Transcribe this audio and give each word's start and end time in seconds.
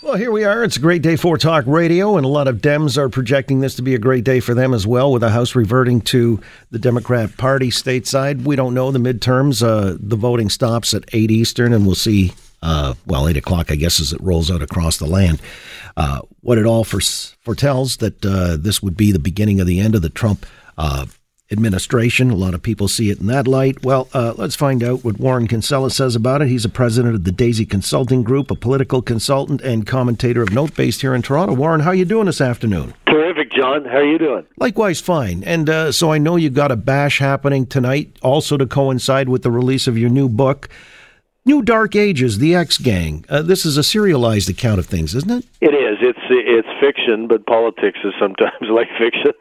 Well, 0.00 0.14
here 0.14 0.30
we 0.30 0.44
are. 0.44 0.62
It's 0.62 0.76
a 0.76 0.80
great 0.80 1.02
day 1.02 1.16
for 1.16 1.36
talk 1.36 1.64
radio, 1.66 2.16
and 2.16 2.24
a 2.24 2.28
lot 2.28 2.46
of 2.46 2.58
Dems 2.58 2.96
are 2.96 3.08
projecting 3.08 3.58
this 3.58 3.74
to 3.74 3.82
be 3.82 3.96
a 3.96 3.98
great 3.98 4.22
day 4.22 4.38
for 4.38 4.54
them 4.54 4.72
as 4.72 4.86
well, 4.86 5.10
with 5.10 5.22
the 5.22 5.30
House 5.30 5.56
reverting 5.56 6.00
to 6.02 6.40
the 6.70 6.78
Democrat 6.78 7.36
Party 7.36 7.70
stateside. 7.70 8.44
We 8.44 8.54
don't 8.54 8.74
know 8.74 8.92
the 8.92 9.00
midterms. 9.00 9.60
Uh, 9.60 9.96
the 9.98 10.14
voting 10.14 10.50
stops 10.50 10.94
at 10.94 11.04
8 11.12 11.32
Eastern, 11.32 11.72
and 11.72 11.84
we'll 11.84 11.96
see, 11.96 12.32
uh, 12.62 12.94
well, 13.06 13.26
8 13.26 13.36
o'clock, 13.38 13.72
I 13.72 13.74
guess, 13.74 13.98
as 13.98 14.12
it 14.12 14.20
rolls 14.20 14.52
out 14.52 14.62
across 14.62 14.98
the 14.98 15.06
land. 15.06 15.42
Uh, 15.96 16.20
what 16.42 16.58
it 16.58 16.64
all 16.64 16.84
foretells 16.84 17.96
that 17.96 18.24
uh, 18.24 18.56
this 18.56 18.80
would 18.80 18.96
be 18.96 19.10
the 19.10 19.18
beginning 19.18 19.58
of 19.58 19.66
the 19.66 19.80
end 19.80 19.96
of 19.96 20.02
the 20.02 20.10
Trump 20.10 20.46
uh, 20.78 21.06
administration. 21.50 22.30
A 22.30 22.34
lot 22.34 22.54
of 22.54 22.62
people 22.62 22.88
see 22.88 23.10
it 23.10 23.20
in 23.20 23.26
that 23.26 23.48
light. 23.48 23.82
Well, 23.82 24.08
uh, 24.12 24.34
let's 24.36 24.56
find 24.56 24.82
out 24.82 25.04
what 25.04 25.18
Warren 25.18 25.46
Kinsella 25.46 25.90
says 25.90 26.14
about 26.14 26.42
it. 26.42 26.48
He's 26.48 26.64
a 26.64 26.70
president 26.70 27.14
of 27.14 27.24
the 27.24 27.32
Daisy 27.32 27.64
Consulting 27.64 28.22
Group, 28.22 28.50
a 28.50 28.54
political 28.54 29.02
consultant 29.02 29.60
and 29.62 29.86
commentator 29.86 30.42
of 30.42 30.52
note 30.52 30.74
based 30.74 31.00
here 31.00 31.14
in 31.14 31.22
Toronto. 31.22 31.54
Warren, 31.54 31.80
how 31.80 31.90
are 31.90 31.94
you 31.94 32.04
doing 32.04 32.26
this 32.26 32.40
afternoon? 32.40 32.94
Terrific, 33.06 33.50
John. 33.52 33.84
How 33.84 33.98
are 33.98 34.04
you 34.04 34.18
doing? 34.18 34.46
Likewise, 34.58 35.00
fine. 35.00 35.42
And 35.44 35.70
uh, 35.70 35.92
so 35.92 36.12
I 36.12 36.18
know 36.18 36.36
you 36.36 36.50
got 36.50 36.70
a 36.70 36.76
bash 36.76 37.18
happening 37.18 37.66
tonight, 37.66 38.16
also 38.22 38.56
to 38.56 38.66
coincide 38.66 39.28
with 39.28 39.42
the 39.42 39.50
release 39.50 39.86
of 39.86 39.96
your 39.96 40.10
new 40.10 40.28
book. 40.28 40.68
New 41.48 41.62
Dark 41.62 41.96
Ages, 41.96 42.40
The 42.40 42.54
X 42.54 42.76
Gang. 42.76 43.24
Uh, 43.26 43.40
this 43.40 43.64
is 43.64 43.78
a 43.78 43.82
serialized 43.82 44.50
account 44.50 44.78
of 44.78 44.84
things, 44.84 45.14
isn't 45.14 45.30
it? 45.30 45.46
It 45.62 45.72
is. 45.74 45.96
It's 46.02 46.18
it's 46.28 46.68
fiction, 46.78 47.26
but 47.26 47.46
politics 47.46 47.98
is 48.04 48.12
sometimes 48.20 48.52
like 48.68 48.88
fiction, 48.98 49.32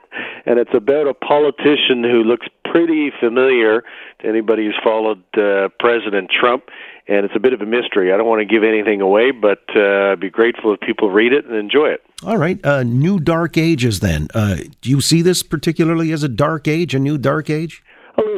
and 0.45 0.57
it's 0.57 0.73
about 0.73 1.07
a 1.07 1.13
politician 1.13 2.05
who 2.05 2.23
looks 2.23 2.47
pretty 2.63 3.11
familiar 3.19 3.83
to 4.21 4.25
anybody 4.25 4.63
who's 4.65 4.79
followed 4.81 5.21
uh, 5.37 5.67
President 5.81 6.31
Trump, 6.31 6.69
and 7.09 7.25
it's 7.25 7.35
a 7.35 7.41
bit 7.41 7.51
of 7.51 7.59
a 7.59 7.65
mystery. 7.65 8.13
I 8.13 8.17
don't 8.17 8.25
want 8.25 8.39
to 8.39 8.45
give 8.45 8.63
anything 8.63 9.01
away, 9.01 9.31
but 9.31 9.63
uh, 9.75 10.13
I'd 10.13 10.21
be 10.21 10.29
grateful 10.29 10.73
if 10.73 10.79
people 10.79 11.09
read 11.09 11.33
it 11.33 11.45
and 11.45 11.55
enjoy 11.55 11.89
it. 11.89 12.05
All 12.23 12.37
right, 12.37 12.63
uh, 12.65 12.83
New 12.83 13.19
Dark 13.19 13.57
Ages. 13.57 13.99
Then, 13.99 14.29
uh, 14.33 14.59
do 14.79 14.89
you 14.89 15.01
see 15.01 15.21
this 15.21 15.43
particularly 15.43 16.13
as 16.13 16.23
a 16.23 16.29
dark 16.29 16.69
age, 16.69 16.95
a 16.95 16.99
new 16.99 17.17
dark 17.17 17.49
age? 17.49 17.83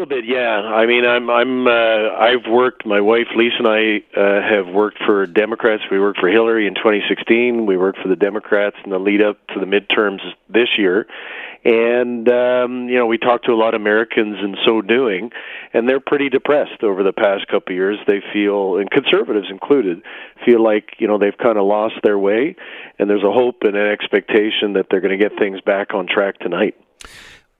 Bit, 0.09 0.25
yeah. 0.25 0.61
I 0.73 0.87
mean, 0.87 1.05
I'm 1.05 1.29
I'm 1.29 1.67
uh, 1.67 2.15
I've 2.17 2.49
worked. 2.49 2.83
My 2.83 2.99
wife 2.99 3.27
Lisa 3.35 3.57
and 3.59 3.67
I 3.67 3.97
uh, 4.19 4.41
have 4.41 4.73
worked 4.73 4.97
for 5.05 5.27
Democrats. 5.27 5.83
We 5.91 5.99
worked 5.99 6.19
for 6.19 6.29
Hillary 6.29 6.65
in 6.65 6.73
2016. 6.73 7.67
We 7.67 7.77
worked 7.77 7.99
for 7.99 8.07
the 8.07 8.15
Democrats 8.15 8.75
in 8.83 8.89
the 8.89 8.97
lead 8.97 9.21
up 9.21 9.37
to 9.49 9.59
the 9.59 9.67
midterms 9.67 10.21
this 10.49 10.69
year, 10.79 11.05
and 11.63 12.27
um, 12.27 12.89
you 12.89 12.95
know 12.95 13.05
we 13.05 13.19
talked 13.19 13.45
to 13.45 13.51
a 13.51 13.59
lot 13.59 13.75
of 13.75 13.81
Americans 13.81 14.37
in 14.41 14.55
so 14.65 14.81
doing, 14.81 15.29
and 15.73 15.87
they're 15.87 15.99
pretty 15.99 16.29
depressed 16.29 16.81
over 16.81 17.03
the 17.03 17.13
past 17.13 17.45
couple 17.45 17.73
of 17.73 17.75
years. 17.75 17.99
They 18.07 18.23
feel, 18.33 18.77
and 18.77 18.89
conservatives 18.89 19.47
included, 19.51 20.01
feel 20.43 20.63
like 20.63 20.95
you 20.97 21.07
know 21.07 21.19
they've 21.19 21.37
kind 21.37 21.59
of 21.59 21.67
lost 21.67 21.95
their 22.01 22.17
way, 22.17 22.55
and 22.97 23.07
there's 23.07 23.23
a 23.23 23.31
hope 23.31 23.57
and 23.61 23.77
an 23.77 23.91
expectation 23.91 24.73
that 24.73 24.87
they're 24.89 25.01
going 25.01 25.17
to 25.17 25.23
get 25.23 25.37
things 25.37 25.61
back 25.61 25.93
on 25.93 26.07
track 26.07 26.39
tonight. 26.39 26.75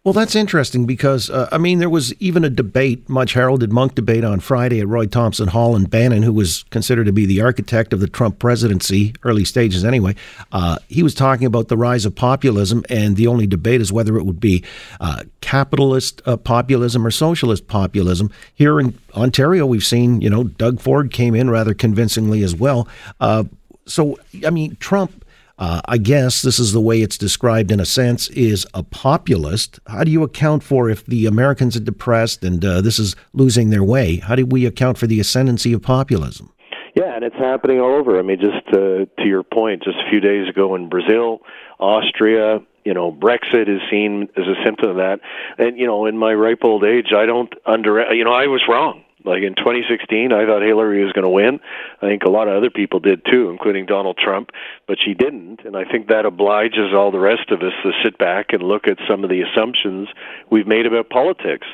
Well, 0.05 0.13
that's 0.13 0.33
interesting 0.33 0.85
because, 0.85 1.29
uh, 1.29 1.49
I 1.51 1.57
mean, 1.57 1.79
there 1.79 1.89
was 1.89 2.13
even 2.21 2.45
a 2.45 2.49
debate, 2.49 3.09
much 3.09 3.33
heralded 3.33 3.73
Munk 3.73 3.95
debate 3.95 4.23
on 4.23 4.39
Friday 4.39 4.79
at 4.79 4.87
Roy 4.87 5.07
Thomson 5.07 5.49
Hall, 5.49 5.75
and 5.75 5.89
Bannon, 5.89 6.23
who 6.23 6.31
was 6.31 6.63
considered 6.69 7.05
to 7.07 7.11
be 7.11 7.25
the 7.25 7.41
architect 7.41 7.91
of 7.91 7.99
the 7.99 8.07
Trump 8.07 8.39
presidency, 8.39 9.13
early 9.23 9.43
stages 9.43 9.83
anyway, 9.83 10.15
uh, 10.53 10.77
he 10.87 11.03
was 11.03 11.13
talking 11.13 11.45
about 11.45 11.67
the 11.67 11.75
rise 11.75 12.05
of 12.05 12.15
populism, 12.15 12.85
and 12.89 13.17
the 13.17 13.27
only 13.27 13.45
debate 13.45 13.81
is 13.81 13.91
whether 13.91 14.17
it 14.17 14.23
would 14.23 14.39
be 14.39 14.63
uh, 15.01 15.23
capitalist 15.41 16.21
uh, 16.25 16.37
populism 16.37 17.05
or 17.05 17.11
socialist 17.11 17.67
populism. 17.67 18.31
Here 18.55 18.79
in 18.79 18.97
Ontario, 19.15 19.65
we've 19.65 19.83
seen, 19.83 20.21
you 20.21 20.29
know, 20.29 20.45
Doug 20.45 20.79
Ford 20.79 21.11
came 21.11 21.35
in 21.35 21.49
rather 21.49 21.73
convincingly 21.73 22.41
as 22.41 22.55
well. 22.55 22.87
Uh, 23.19 23.43
so, 23.85 24.17
I 24.47 24.49
mean, 24.49 24.77
Trump 24.79 25.25
uh, 25.59 25.81
I 25.85 25.97
guess 25.97 26.41
this 26.41 26.57
is 26.57 26.71
the 26.71 26.79
way 26.79 27.01
it's 27.01 27.17
described 27.17 27.69
in 27.69 27.79
a 27.81 27.85
sense, 27.85 28.29
is 28.29 28.65
a 28.73 28.81
populist. 28.81 29.79
How 29.87 30.05
do 30.05 30.11
you 30.11 30.23
account 30.23 30.63
for 30.63 30.89
if 30.89 31.05
the 31.05 31.25
Americans 31.25 31.75
are 31.75 31.81
depressed 31.81 32.43
and 32.43 32.63
uh, 32.63 32.79
this 32.79 32.97
is 32.97 33.15
losing 33.33 33.69
their 33.69 33.83
way? 33.83 34.17
How 34.17 34.35
do 34.35 34.45
we 34.45 34.65
account 34.65 34.97
for 34.97 35.05
the 35.05 35.19
ascendancy 35.19 35.73
of 35.73 35.81
populism? 35.81 36.51
Yeah, 36.95 37.13
and 37.13 37.23
it's 37.23 37.35
happening 37.35 37.79
all 37.79 37.93
over. 37.93 38.17
I 38.17 38.21
mean, 38.21 38.39
just 38.39 38.65
to, 38.73 39.07
to 39.19 39.25
your 39.25 39.43
point, 39.43 39.83
just 39.83 39.97
a 39.97 40.09
few 40.09 40.21
days 40.21 40.47
ago 40.49 40.75
in 40.75 40.89
Brazil, 40.89 41.39
Austria, 41.77 42.59
you 42.85 42.93
know, 42.93 43.11
Brexit 43.11 43.67
is 43.67 43.81
seen 43.91 44.29
as 44.37 44.45
a 44.47 44.55
symptom 44.63 44.91
of 44.91 44.95
that. 44.95 45.19
And 45.57 45.77
you 45.77 45.85
know, 45.85 46.05
in 46.05 46.17
my 46.17 46.33
ripe 46.33 46.63
old 46.63 46.83
age, 46.83 47.13
I 47.15 47.25
don't 47.25 47.53
under, 47.65 48.13
you 48.13 48.23
know, 48.23 48.33
I 48.33 48.47
was 48.47 48.63
wrong. 48.67 49.03
Like 49.29 49.43
in 49.43 49.53
2016, 49.53 50.33
I 50.33 50.45
thought 50.45 50.63
Hillary 50.63 51.03
was 51.03 51.13
going 51.13 51.23
to 51.23 51.29
win. 51.29 51.59
I 52.01 52.07
think 52.07 52.23
a 52.23 52.31
lot 52.31 52.47
of 52.47 52.57
other 52.57 52.71
people 52.71 52.99
did 52.99 53.23
too, 53.25 53.49
including 53.51 53.85
Donald 53.85 54.17
Trump, 54.17 54.49
but 54.87 54.97
she 54.99 55.13
didn't. 55.13 55.61
And 55.65 55.77
I 55.77 55.85
think 55.85 56.07
that 56.07 56.25
obliges 56.25 56.93
all 56.93 57.11
the 57.11 57.19
rest 57.19 57.51
of 57.51 57.61
us 57.61 57.73
to 57.83 57.91
sit 58.03 58.17
back 58.17 58.53
and 58.53 58.63
look 58.63 58.87
at 58.87 58.97
some 59.07 59.23
of 59.23 59.29
the 59.29 59.41
assumptions 59.41 60.09
we've 60.49 60.67
made 60.67 60.87
about 60.87 61.09
politics. 61.09 61.67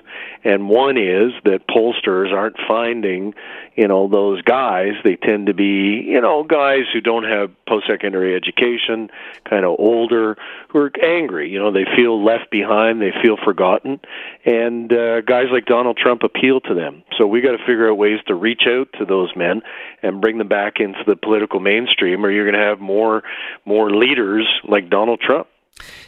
And 0.43 0.69
one 0.69 0.97
is 0.97 1.31
that 1.45 1.67
pollsters 1.67 2.31
aren't 2.31 2.57
finding, 2.67 3.33
you 3.75 3.87
know, 3.87 4.07
those 4.07 4.41
guys. 4.41 4.93
They 5.03 5.16
tend 5.16 5.47
to 5.47 5.53
be, 5.53 6.03
you 6.05 6.22
know, 6.22 6.43
guys 6.43 6.83
who 6.93 7.01
don't 7.01 7.23
have 7.23 7.51
post-secondary 7.67 8.35
education, 8.35 9.09
kind 9.49 9.66
of 9.66 9.79
older, 9.79 10.37
who 10.69 10.79
are 10.79 10.91
angry. 11.01 11.49
You 11.49 11.59
know, 11.59 11.72
they 11.72 11.85
feel 11.95 12.23
left 12.23 12.51
behind, 12.51 13.01
they 13.01 13.13
feel 13.23 13.37
forgotten, 13.43 13.99
and 14.45 14.91
uh, 14.91 15.22
guys 15.22 15.45
like 15.51 15.66
Donald 15.66 15.97
Trump 15.97 16.23
appeal 16.23 16.59
to 16.61 16.73
them. 16.73 17.03
So 17.17 17.25
we 17.25 17.41
got 17.45 17.57
to 17.57 17.66
figure 17.66 17.89
out 17.89 17.97
ways 17.97 18.19
to 18.28 18.35
reach 18.35 18.63
out 18.67 18.88
to 19.00 19.06
those 19.06 19.31
men 19.35 19.61
and 20.01 20.22
bring 20.22 20.38
them 20.38 20.47
back 20.47 20.79
into 20.79 21.00
the 21.06 21.16
political 21.16 21.59
mainstream, 21.59 22.25
or 22.25 22.31
you're 22.31 22.50
going 22.50 22.59
to 22.59 22.67
have 22.67 22.79
more 22.79 23.23
more 23.66 23.91
leaders 23.91 24.47
like 24.67 24.89
Donald 24.89 25.19
Trump. 25.19 25.47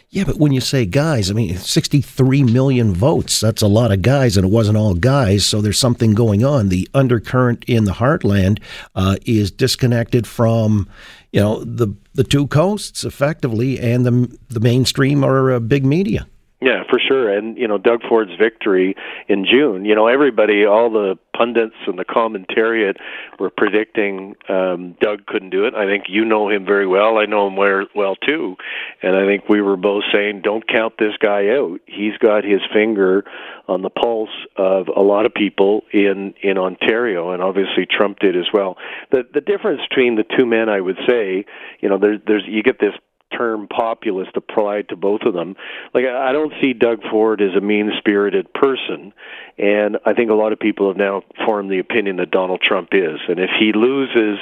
Yeah, 0.09 0.23
but 0.23 0.37
when 0.37 0.53
you 0.53 0.61
say 0.61 0.85
guys, 0.85 1.29
I 1.29 1.33
mean, 1.33 1.57
63 1.57 2.43
million 2.43 2.93
votes, 2.93 3.41
that's 3.41 3.61
a 3.61 3.67
lot 3.67 3.91
of 3.91 4.01
guys, 4.01 4.37
and 4.37 4.45
it 4.45 4.49
wasn't 4.49 4.77
all 4.77 4.93
guys, 4.93 5.45
so 5.45 5.59
there's 5.59 5.77
something 5.77 6.13
going 6.13 6.45
on. 6.45 6.69
The 6.69 6.87
undercurrent 6.93 7.65
in 7.67 7.83
the 7.83 7.91
heartland 7.91 8.61
uh, 8.95 9.17
is 9.25 9.51
disconnected 9.51 10.25
from, 10.25 10.87
you 11.33 11.41
know, 11.41 11.61
the, 11.61 11.93
the 12.13 12.23
two 12.23 12.47
coasts 12.47 13.03
effectively 13.03 13.81
and 13.81 14.05
the, 14.05 14.37
the 14.47 14.61
mainstream 14.61 15.25
or 15.25 15.51
uh, 15.51 15.59
big 15.59 15.85
media. 15.85 16.25
Yeah, 16.59 16.83
for 16.89 16.99
sure. 16.99 17.29
And, 17.29 17.55
you 17.55 17.67
know, 17.67 17.77
Doug 17.77 18.01
Ford's 18.09 18.35
victory 18.39 18.95
in 19.27 19.45
June, 19.45 19.85
you 19.85 19.93
know, 19.93 20.07
everybody, 20.07 20.65
all 20.65 20.89
the 20.89 21.19
pundits 21.37 21.75
and 21.85 21.99
the 21.99 22.03
commentariat 22.03 22.95
were 23.39 23.51
predicting 23.51 24.35
um, 24.49 24.95
Doug 24.99 25.27
couldn't 25.27 25.51
do 25.51 25.65
it. 25.65 25.75
I 25.75 25.85
think 25.85 26.05
you 26.07 26.25
know 26.25 26.49
him 26.49 26.65
very 26.65 26.87
well. 26.87 27.19
I 27.19 27.25
know 27.25 27.47
him 27.47 27.55
well 27.95 28.15
too. 28.15 28.55
And 29.03 29.15
I 29.15 29.27
think 29.27 29.47
we 29.47 29.61
were 29.61 29.77
both 29.77 30.03
saying, 30.11 30.41
don't 30.43 30.67
count 30.67 30.95
this 30.97 31.13
guy 31.19 31.49
out. 31.49 31.79
He's 31.85 32.17
got 32.17 32.43
his 32.43 32.61
finger 32.73 33.23
on 33.67 33.83
the 33.83 33.91
pulse 33.91 34.29
of 34.55 34.87
a 34.87 35.01
lot 35.01 35.27
of 35.27 35.35
people 35.35 35.83
in, 35.93 36.33
in 36.41 36.57
Ontario, 36.57 37.31
and 37.31 37.43
obviously 37.43 37.85
Trump 37.85 38.17
did 38.17 38.35
as 38.35 38.47
well. 38.51 38.77
The, 39.11 39.27
the 39.31 39.41
difference 39.41 39.81
between 39.87 40.15
the 40.15 40.23
two 40.23 40.47
men, 40.47 40.69
I 40.69 40.81
would 40.81 40.97
say, 41.07 41.45
you 41.81 41.89
know, 41.89 41.99
there, 41.99 42.17
there's, 42.25 42.45
you 42.47 42.63
get 42.63 42.79
this 42.79 42.93
term 43.35 43.67
populist 43.67 44.31
applied 44.35 44.89
to 44.89 44.95
both 44.95 45.21
of 45.21 45.33
them. 45.33 45.55
Like 45.93 46.05
I 46.05 46.31
don't 46.31 46.53
see 46.61 46.73
Doug 46.73 47.01
Ford 47.09 47.41
as 47.41 47.55
a 47.55 47.61
mean-spirited 47.61 48.53
person, 48.53 49.13
and 49.57 49.97
I 50.05 50.13
think 50.13 50.29
a 50.29 50.35
lot 50.35 50.53
of 50.53 50.59
people 50.59 50.87
have 50.87 50.97
now 50.97 51.23
formed 51.45 51.71
the 51.71 51.79
opinion 51.79 52.17
that 52.17 52.31
Donald 52.31 52.61
Trump 52.61 52.89
is. 52.91 53.19
And 53.27 53.39
if 53.39 53.49
he 53.59 53.73
loses 53.73 54.39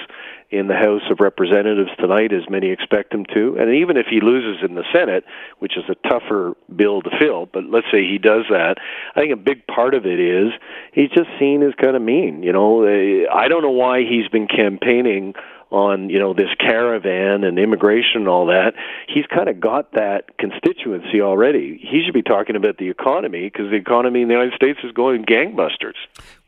in 0.51 0.67
the 0.67 0.75
House 0.75 1.01
of 1.09 1.19
Representatives 1.19 1.89
tonight, 1.97 2.31
as 2.31 2.47
many 2.49 2.69
expect 2.69 3.13
him 3.13 3.25
to, 3.33 3.57
and 3.59 3.73
even 3.73 3.97
if 3.97 4.05
he 4.07 4.21
loses 4.21 4.63
in 4.63 4.75
the 4.75 4.83
Senate, 4.93 5.25
which 5.57 5.75
is 5.75 5.83
a 5.89 6.07
tougher 6.07 6.53
bill 6.73 7.01
to 7.01 7.09
fill, 7.19 7.47
but 7.47 7.63
let's 7.65 7.87
say 7.91 8.03
he 8.03 8.19
does 8.19 8.45
that, 8.51 8.77
I 9.15 9.21
think 9.21 9.33
a 9.33 9.37
big 9.37 9.65
part 9.65 9.95
of 9.95 10.05
it 10.05 10.19
is 10.19 10.53
he's 10.93 11.09
just 11.09 11.29
seen 11.39 11.63
as 11.63 11.73
kind 11.81 11.95
of 11.95 12.01
mean. 12.01 12.43
You 12.43 12.53
know, 12.53 12.85
I 12.85 13.47
don't 13.47 13.63
know 13.63 13.71
why 13.71 14.01
he's 14.01 14.27
been 14.27 14.47
campaigning 14.47 15.33
on 15.75 16.09
you 16.09 16.17
know 16.17 16.33
this 16.33 16.49
caravan 16.57 17.43
and 17.43 17.59
immigration 17.59 18.21
and 18.21 18.27
all 18.29 18.45
that 18.45 18.73
he's 19.07 19.25
kind 19.27 19.49
of 19.49 19.59
got 19.59 19.91
that 19.91 20.37
constituency 20.37 21.21
already 21.21 21.77
he 21.81 22.01
should 22.03 22.13
be 22.13 22.21
talking 22.21 22.55
about 22.55 22.77
the 22.77 22.89
economy 22.89 23.43
because 23.43 23.69
the 23.69 23.75
economy 23.75 24.21
in 24.21 24.29
the 24.29 24.33
united 24.33 24.53
states 24.53 24.79
is 24.83 24.91
going 24.93 25.25
gangbusters 25.25 25.95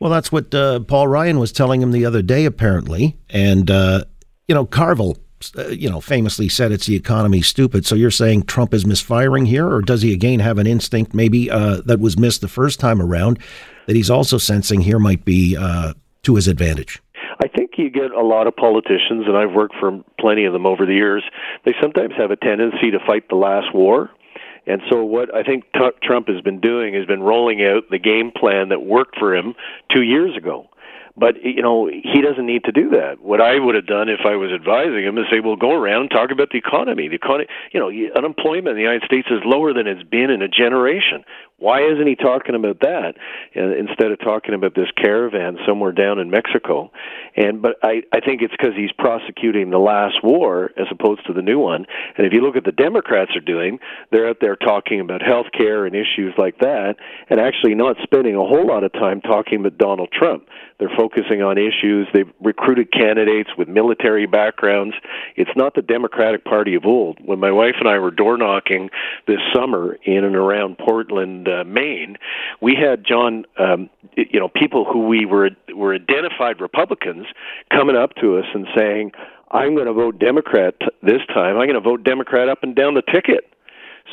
well 0.00 0.10
that's 0.10 0.32
what 0.32 0.54
uh, 0.54 0.80
paul 0.80 1.06
ryan 1.06 1.38
was 1.38 1.52
telling 1.52 1.82
him 1.82 1.92
the 1.92 2.06
other 2.06 2.22
day 2.22 2.46
apparently 2.46 3.16
and 3.28 3.70
uh, 3.70 4.02
you 4.48 4.54
know 4.54 4.64
carville 4.64 5.18
uh, 5.56 5.68
you 5.68 5.88
know, 5.88 6.00
famously 6.00 6.48
said 6.48 6.72
it's 6.72 6.86
the 6.86 6.96
economy 6.96 7.42
stupid. 7.42 7.86
So 7.86 7.94
you're 7.94 8.10
saying 8.10 8.42
Trump 8.44 8.74
is 8.74 8.84
misfiring 8.84 9.46
here, 9.46 9.68
or 9.72 9.82
does 9.82 10.02
he 10.02 10.12
again 10.12 10.40
have 10.40 10.58
an 10.58 10.66
instinct 10.66 11.14
maybe 11.14 11.48
uh, 11.48 11.80
that 11.82 12.00
was 12.00 12.18
missed 12.18 12.40
the 12.40 12.48
first 12.48 12.80
time 12.80 13.00
around 13.00 13.38
that 13.86 13.94
he's 13.94 14.10
also 14.10 14.36
sensing 14.36 14.80
here 14.80 14.98
might 14.98 15.24
be 15.24 15.56
uh, 15.56 15.94
to 16.24 16.34
his 16.34 16.48
advantage? 16.48 17.00
I 17.42 17.48
think 17.48 17.72
you 17.76 17.90
get 17.90 18.10
a 18.10 18.22
lot 18.22 18.46
of 18.46 18.56
politicians, 18.56 19.26
and 19.26 19.36
I've 19.36 19.52
worked 19.52 19.76
for 19.78 20.02
plenty 20.18 20.44
of 20.44 20.52
them 20.52 20.66
over 20.66 20.84
the 20.84 20.94
years. 20.94 21.22
They 21.64 21.74
sometimes 21.80 22.14
have 22.16 22.30
a 22.30 22.36
tendency 22.36 22.90
to 22.90 22.98
fight 23.06 23.28
the 23.28 23.36
last 23.36 23.72
war. 23.74 24.10
And 24.66 24.82
so, 24.90 25.04
what 25.04 25.34
I 25.34 25.42
think 25.44 25.64
t- 25.72 25.90
Trump 26.02 26.28
has 26.28 26.40
been 26.42 26.60
doing 26.60 26.94
has 26.94 27.06
been 27.06 27.22
rolling 27.22 27.64
out 27.64 27.84
the 27.90 27.98
game 27.98 28.32
plan 28.34 28.68
that 28.68 28.82
worked 28.82 29.18
for 29.18 29.34
him 29.34 29.54
two 29.90 30.02
years 30.02 30.36
ago. 30.36 30.68
But 31.16 31.42
you 31.42 31.62
know, 31.62 31.88
he 31.88 32.20
doesn't 32.20 32.46
need 32.46 32.64
to 32.64 32.72
do 32.72 32.90
that. 32.90 33.20
What 33.20 33.40
I 33.40 33.58
would 33.58 33.74
have 33.74 33.86
done 33.86 34.08
if 34.08 34.20
I 34.24 34.36
was 34.36 34.52
advising 34.52 35.04
him 35.04 35.18
is 35.18 35.24
say, 35.32 35.40
"Well, 35.40 35.56
go 35.56 35.72
around 35.72 36.02
and 36.02 36.10
talk 36.10 36.30
about 36.30 36.50
the 36.50 36.58
economy. 36.58 37.08
The 37.08 37.16
economy, 37.16 37.48
you 37.72 37.80
know, 37.80 37.90
unemployment 38.14 38.68
in 38.68 38.76
the 38.76 38.82
United 38.82 39.04
States 39.04 39.28
is 39.30 39.40
lower 39.44 39.72
than 39.72 39.86
it's 39.86 40.04
been 40.04 40.30
in 40.30 40.42
a 40.42 40.48
generation. 40.48 41.24
Why 41.58 41.82
isn't 41.82 42.06
he 42.06 42.14
talking 42.14 42.54
about 42.54 42.80
that 42.80 43.14
uh, 43.56 43.76
instead 43.76 44.12
of 44.12 44.20
talking 44.20 44.54
about 44.54 44.76
this 44.76 44.86
caravan 44.96 45.58
somewhere 45.66 45.90
down 45.90 46.20
in 46.20 46.30
Mexico? 46.30 46.92
And 47.36 47.60
but 47.60 47.76
I 47.82 48.02
I 48.12 48.20
think 48.20 48.42
it's 48.42 48.54
because 48.56 48.76
he's 48.76 48.92
prosecuting 48.92 49.70
the 49.70 49.78
last 49.78 50.22
war 50.22 50.70
as 50.76 50.86
opposed 50.90 51.26
to 51.26 51.32
the 51.32 51.42
new 51.42 51.58
one. 51.58 51.86
And 52.16 52.26
if 52.26 52.32
you 52.32 52.42
look 52.42 52.54
at 52.54 52.64
the 52.64 52.70
Democrats 52.70 53.34
are 53.34 53.40
doing, 53.40 53.80
they're 54.12 54.28
out 54.28 54.38
there 54.40 54.54
talking 54.54 55.00
about 55.00 55.20
health 55.20 55.46
care 55.52 55.84
and 55.84 55.96
issues 55.96 56.32
like 56.38 56.58
that, 56.60 56.94
and 57.28 57.40
actually 57.40 57.74
not 57.74 57.96
spending 58.04 58.36
a 58.36 58.46
whole 58.46 58.66
lot 58.66 58.84
of 58.84 58.92
time 58.92 59.20
talking 59.20 59.58
about 59.58 59.78
Donald 59.78 60.12
Trump. 60.12 60.46
They're 60.78 60.96
focusing 60.96 61.42
on 61.42 61.58
issues. 61.58 62.06
They've 62.14 62.32
recruited 62.40 62.92
candidates 62.92 63.50
with 63.58 63.66
military 63.66 64.26
backgrounds. 64.26 64.94
It's 65.34 65.50
not 65.56 65.74
the 65.74 65.82
Democratic 65.82 66.44
Party 66.44 66.76
of 66.76 66.86
old. 66.86 67.18
When 67.24 67.40
my 67.40 67.50
wife 67.50 67.74
and 67.80 67.88
I 67.88 67.98
were 67.98 68.12
door 68.12 68.36
knocking 68.36 68.90
this 69.26 69.40
summer 69.52 69.98
in 70.04 70.22
and 70.22 70.36
around 70.36 70.78
Portland, 70.78 71.47
uh, 71.48 71.64
Maine, 71.64 72.16
we 72.60 72.74
had 72.74 73.04
John, 73.04 73.44
um, 73.58 73.90
you 74.16 74.38
know, 74.38 74.48
people 74.48 74.84
who 74.84 75.06
we 75.06 75.26
were 75.26 75.50
were 75.74 75.94
identified 75.94 76.60
Republicans 76.60 77.26
coming 77.70 77.96
up 77.96 78.14
to 78.16 78.38
us 78.38 78.46
and 78.54 78.66
saying, 78.76 79.12
"I'm 79.50 79.74
going 79.74 79.86
to 79.86 79.92
vote 79.92 80.18
Democrat 80.18 80.74
this 81.02 81.22
time. 81.28 81.56
I'm 81.56 81.66
going 81.66 81.74
to 81.74 81.80
vote 81.80 82.04
Democrat 82.04 82.48
up 82.48 82.62
and 82.62 82.74
down 82.74 82.94
the 82.94 83.02
ticket." 83.02 83.52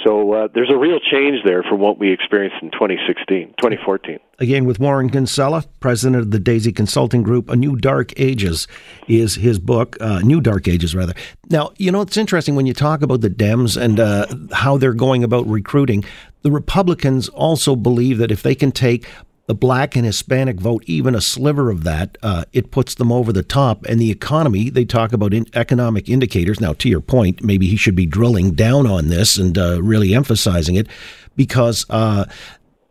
So 0.03 0.33
uh, 0.33 0.47
there's 0.53 0.71
a 0.71 0.77
real 0.77 0.99
change 0.99 1.43
there 1.43 1.63
from 1.63 1.79
what 1.79 1.97
we 1.97 2.11
experienced 2.11 2.57
in 2.61 2.69
2016, 2.71 3.55
2014. 3.57 4.19
Again, 4.39 4.65
with 4.65 4.79
Warren 4.79 5.09
Kinsella, 5.09 5.63
president 5.79 6.21
of 6.21 6.31
the 6.31 6.39
Daisy 6.39 6.71
Consulting 6.71 7.23
Group, 7.23 7.49
A 7.49 7.55
New 7.55 7.75
Dark 7.75 8.13
Ages 8.19 8.67
is 9.07 9.35
his 9.35 9.57
book, 9.57 9.97
uh, 10.01 10.19
New 10.19 10.41
Dark 10.41 10.67
Ages, 10.67 10.93
rather. 10.93 11.13
Now, 11.49 11.71
you 11.77 11.91
know, 11.91 12.01
it's 12.01 12.17
interesting 12.17 12.55
when 12.55 12.65
you 12.65 12.73
talk 12.73 13.01
about 13.01 13.21
the 13.21 13.29
Dems 13.29 13.81
and 13.81 13.99
uh, 13.99 14.27
how 14.53 14.77
they're 14.77 14.93
going 14.93 15.23
about 15.23 15.47
recruiting. 15.47 16.03
The 16.41 16.51
Republicans 16.51 17.29
also 17.29 17.75
believe 17.75 18.17
that 18.19 18.31
if 18.31 18.43
they 18.43 18.55
can 18.55 18.71
take 18.71 19.07
the 19.47 19.55
black 19.55 19.95
and 19.95 20.05
Hispanic 20.05 20.59
vote, 20.59 20.83
even 20.87 21.13
a 21.13 21.21
sliver 21.21 21.69
of 21.69 21.83
that, 21.83 22.17
uh, 22.23 22.45
it 22.51 22.71
puts 22.71 22.95
them 22.95 23.11
over 23.11 23.31
the 23.31 23.43
top. 23.43 23.85
And 23.85 23.99
the 23.99 24.09
economy, 24.09 24.69
they 24.69 24.85
talk 24.85 25.13
about 25.13 25.33
in 25.33 25.45
economic 25.53 26.09
indicators. 26.09 26.59
Now, 26.59 26.73
to 26.73 26.89
your 26.89 27.01
point, 27.01 27.43
maybe 27.43 27.67
he 27.67 27.75
should 27.75 27.95
be 27.95 28.07
drilling 28.07 28.51
down 28.51 28.87
on 28.87 29.09
this 29.09 29.37
and 29.37 29.57
uh, 29.57 29.81
really 29.83 30.15
emphasizing 30.15 30.75
it 30.75 30.87
because 31.35 31.85
uh, 31.91 32.25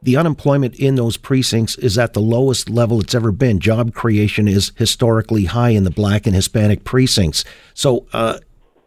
the 0.00 0.16
unemployment 0.16 0.76
in 0.76 0.94
those 0.94 1.16
precincts 1.16 1.76
is 1.76 1.98
at 1.98 2.12
the 2.12 2.20
lowest 2.20 2.70
level 2.70 3.00
it's 3.00 3.14
ever 3.14 3.32
been. 3.32 3.58
Job 3.58 3.92
creation 3.92 4.46
is 4.46 4.70
historically 4.76 5.46
high 5.46 5.70
in 5.70 5.82
the 5.82 5.90
black 5.90 6.24
and 6.26 6.36
Hispanic 6.36 6.84
precincts. 6.84 7.44
So 7.72 8.06
uh, 8.12 8.38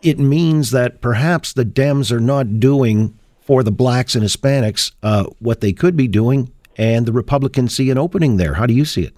it 0.01 0.19
means 0.19 0.71
that 0.71 1.01
perhaps 1.01 1.51
the 1.51 1.65
Dems 1.65 2.13
are 2.13 2.21
not 2.21 2.61
doing 2.61 3.17
for 3.41 3.63
the 3.63 3.71
blacks 3.71 4.15
and 4.15 4.23
Hispanics 4.23 4.91
uh, 5.03 5.25
what 5.39 5.59
they 5.59 5.73
could 5.73 5.97
be 5.97 6.07
doing 6.07 6.51
and 6.77 7.05
the 7.05 7.13
Republicans 7.13 7.75
see 7.75 7.89
an 7.89 7.97
opening 7.97 8.37
there. 8.37 8.53
How 8.53 8.65
do 8.65 8.73
you 8.73 8.85
see 8.85 9.03
it? 9.03 9.13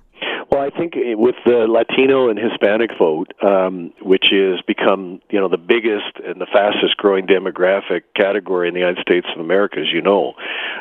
Well, 0.51 0.61
I 0.61 0.71
think 0.75 0.93
with 0.95 1.35
the 1.45 1.67
Latino 1.69 2.29
and 2.29 2.39
Hispanic 2.39 2.89
vote, 2.97 3.33
um, 3.43 3.93
which 4.01 4.25
has 4.31 4.59
become 4.65 5.21
you 5.29 5.39
know 5.39 5.47
the 5.47 5.59
biggest 5.59 6.17
and 6.25 6.41
the 6.41 6.47
fastest 6.51 6.97
growing 6.97 7.27
demographic 7.27 8.01
category 8.15 8.67
in 8.67 8.73
the 8.73 8.79
United 8.79 8.99
States 9.01 9.27
of 9.35 9.39
America, 9.39 9.79
as 9.79 9.93
you 9.93 10.01
know, 10.01 10.33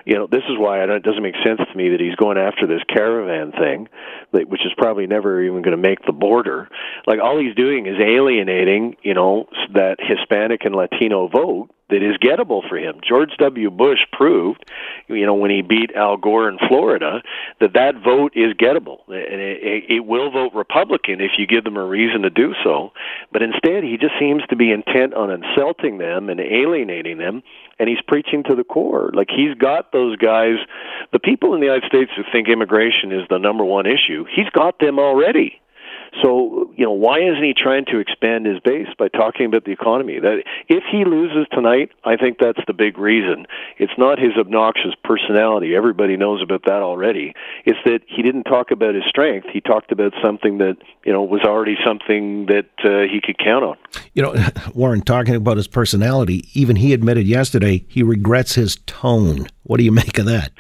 you 0.07 0.15
know 0.15 0.27
this 0.27 0.45
is 0.49 0.57
why 0.57 0.83
it 0.83 1.03
doesn't 1.03 1.23
make 1.23 1.35
sense 1.45 1.61
to 1.71 1.77
me 1.77 1.91
that 1.91 2.01
he's 2.01 2.17
going 2.17 2.39
after 2.39 2.67
this 2.67 2.81
caravan 2.89 3.53
thing, 3.53 3.89
which 4.31 4.65
is 4.65 4.73
probably 4.79 5.07
never 5.07 5.43
even 5.43 5.61
going 5.61 5.77
to 5.77 5.89
make 5.89 5.99
the 6.07 6.13
border. 6.13 6.71
Like 7.07 7.21
all 7.21 7.39
he's 7.39 7.55
doing 7.55 7.87
is 7.87 8.01
alienating, 8.01 8.97
you 9.03 9.13
know, 9.13 9.49
that 9.75 9.99
Hispanic 10.01 10.65
and 10.65 10.75
Latino 10.75 11.29
vote 11.29 11.69
that 11.91 12.03
is 12.03 12.17
gettable 12.19 12.67
for 12.69 12.77
him. 12.77 13.01
George 13.07 13.31
W. 13.39 13.71
Bush 13.71 14.01
proved, 14.13 14.65
you 15.09 15.25
know, 15.25 15.35
when 15.35 15.51
he 15.51 15.63
beat 15.63 15.93
Al 15.95 16.17
Gore 16.17 16.49
in 16.49 16.59
Florida, 16.69 17.23
that 17.61 17.73
that 17.75 17.95
vote 18.03 18.33
is 18.35 18.53
gettable, 18.55 18.99
and 19.09 19.41
it, 19.41 19.85
it 19.89 20.07
will 20.07 20.31
vote 20.31 20.53
Republican 20.55 21.21
if 21.21 21.33
you 21.39 21.47
give 21.47 21.65
them 21.65 21.77
a 21.77 21.85
reason 21.85 22.23
to 22.23 22.31
do 22.31 22.55
so. 22.63 22.93
But 23.33 23.43
instead, 23.43 23.85
he 23.85 23.97
just 23.97 24.15
seems 24.19 24.43
to 24.51 24.57
be 24.57 24.71
intent 24.71 25.15
on 25.15 25.31
insulting 25.31 25.99
them 25.99 26.29
and 26.29 26.41
alienating 26.41 27.19
them, 27.19 27.43
and 27.79 27.89
he's 27.89 28.03
preaching 28.07 28.43
to 28.45 28.55
the 28.55 28.65
core. 28.65 29.11
Like 29.15 29.29
he's 29.35 29.55
got 29.55 29.93
those 29.93 30.17
guys, 30.17 30.57
the 31.13 31.19
people 31.19 31.55
in 31.55 31.61
the 31.61 31.67
United 31.67 31.89
States 31.89 32.11
who 32.17 32.23
think 32.31 32.49
immigration 32.49 33.13
is 33.13 33.27
the 33.31 33.39
number 33.39 33.65
one 33.65 33.87
issue. 33.87 34.25
He's 34.35 34.51
got 34.51 34.79
them 34.79 34.99
already. 34.99 35.61
So, 36.23 36.73
you 36.77 36.85
know, 36.85 36.93
why 36.93 37.21
isn't 37.21 37.43
he 37.43 37.55
trying 37.55 37.85
to 37.87 37.99
expand 37.99 38.47
his 38.47 38.61
base 38.61 38.89
by 38.99 39.09
talking 39.09 39.47
about 39.47 39.65
the 39.65 39.73
economy? 39.73 40.19
That 40.19 40.43
if 40.69 40.85
he 40.91 41.05
loses 41.05 41.47
tonight, 41.53 41.91
I 42.05 42.17
think 42.17 42.39
that's 42.39 42.61
the 42.67 42.73
big 42.73 42.99
reason. 42.99 43.47
It's 43.79 43.93
not 43.99 44.19
his 44.19 44.33
obnoxious 44.39 44.95
personality. 45.05 45.75
Everybody 45.75 46.17
knows 46.17 46.43
about 46.43 46.65
that 46.67 46.83
already. 46.83 47.35
It's 47.65 47.79
that 47.85 48.01
he 48.07 48.23
didn't 48.23 48.45
talk 48.45 48.71
about 48.71 48.95
his 48.95 49.05
strength. 49.09 49.49
He 49.53 49.61
talked 49.61 49.93
about 49.93 50.13
something 50.23 50.59
that, 50.59 50.77
you 51.05 51.13
know, 51.13 51.23
was 51.23 51.43
already 51.43 51.77
something 51.85 52.47
that 52.47 52.71
uh, 52.85 53.11
he 53.11 53.21
could 53.23 53.39
count 53.39 53.65
on. 53.65 53.77
You 54.15 54.23
know, 54.23 54.35
Warren 54.75 55.03
talking 55.03 55.35
about 55.35 55.57
his 55.57 55.69
personality, 55.69 56.49
even 56.55 56.77
he 56.77 56.93
admitted 56.93 57.27
yesterday 57.27 57.85
he 57.89 58.03
regrets 58.03 58.55
his 58.55 58.77
tone. 58.87 59.47
What 59.65 59.79
do 59.79 59.85
you 59.85 59.93
make 59.93 60.19
of 60.19 60.27
that? 60.27 60.53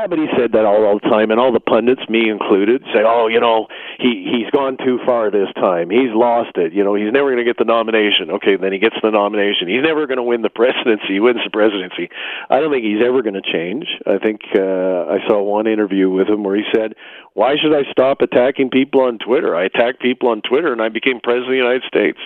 Yeah, 0.00 0.06
but 0.06 0.18
he 0.18 0.28
said 0.32 0.52
that 0.52 0.64
all, 0.64 0.80
all 0.86 0.96
the 0.96 1.10
time, 1.12 1.30
and 1.30 1.38
all 1.38 1.52
the 1.52 1.60
pundits, 1.60 2.00
me 2.08 2.30
included, 2.30 2.80
say, 2.88 3.04
"Oh, 3.04 3.28
you 3.28 3.38
know, 3.38 3.68
he 3.98 4.32
he's 4.32 4.48
gone 4.48 4.78
too 4.78 4.98
far 5.04 5.30
this 5.30 5.52
time. 5.56 5.90
He's 5.90 6.08
lost 6.08 6.56
it. 6.56 6.72
You 6.72 6.82
know, 6.84 6.94
he's 6.94 7.12
never 7.12 7.28
going 7.28 7.44
to 7.44 7.44
get 7.44 7.58
the 7.58 7.68
nomination." 7.68 8.30
Okay, 8.40 8.56
then 8.56 8.72
he 8.72 8.78
gets 8.78 8.96
the 9.02 9.10
nomination. 9.10 9.68
He's 9.68 9.82
never 9.82 10.06
going 10.06 10.16
to 10.16 10.22
win 10.22 10.40
the 10.40 10.48
presidency. 10.56 11.12
He 11.12 11.20
wins 11.20 11.44
the 11.44 11.50
presidency. 11.50 12.08
I 12.48 12.60
don't 12.60 12.72
think 12.72 12.84
he's 12.84 13.04
ever 13.04 13.20
going 13.20 13.36
to 13.36 13.44
change. 13.44 13.92
I 14.06 14.16
think 14.16 14.40
uh, 14.56 15.04
I 15.12 15.20
saw 15.28 15.42
one 15.42 15.66
interview 15.66 16.08
with 16.08 16.28
him 16.28 16.44
where 16.44 16.56
he 16.56 16.64
said, 16.72 16.94
"Why 17.34 17.56
should 17.60 17.76
I 17.76 17.84
stop 17.92 18.22
attacking 18.22 18.70
people 18.70 19.02
on 19.02 19.18
Twitter? 19.18 19.54
I 19.54 19.64
attacked 19.64 20.00
people 20.00 20.30
on 20.30 20.40
Twitter, 20.40 20.72
and 20.72 20.80
I 20.80 20.88
became 20.88 21.20
president 21.20 21.52
of 21.52 21.60
the 21.60 21.64
United 21.68 21.84
States." 21.84 22.18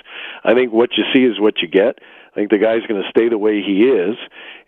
I 0.44 0.54
think 0.54 0.72
what 0.72 0.90
you 0.96 1.02
see 1.12 1.24
is 1.24 1.40
what 1.40 1.58
you 1.58 1.66
get. 1.66 1.98
I 2.34 2.36
think 2.36 2.50
the 2.50 2.58
guy's 2.58 2.82
going 2.88 3.00
to 3.00 3.08
stay 3.10 3.28
the 3.28 3.38
way 3.38 3.62
he 3.62 3.84
is, 3.84 4.16